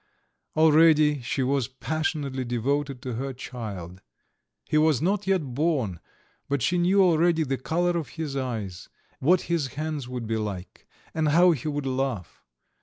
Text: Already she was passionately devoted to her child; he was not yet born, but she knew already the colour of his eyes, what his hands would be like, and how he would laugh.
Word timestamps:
Already 0.57 1.21
she 1.21 1.43
was 1.43 1.67
passionately 1.67 2.43
devoted 2.43 3.03
to 3.03 3.13
her 3.13 3.33
child; 3.33 4.01
he 4.67 4.75
was 4.79 4.99
not 4.99 5.27
yet 5.27 5.53
born, 5.53 5.99
but 6.49 6.63
she 6.63 6.79
knew 6.79 7.03
already 7.03 7.43
the 7.43 7.59
colour 7.59 7.91
of 7.95 8.07
his 8.17 8.35
eyes, 8.35 8.89
what 9.19 9.41
his 9.41 9.67
hands 9.77 10.07
would 10.07 10.25
be 10.25 10.37
like, 10.37 10.87
and 11.13 11.27
how 11.27 11.51
he 11.51 11.67
would 11.67 11.85
laugh. 11.85 12.43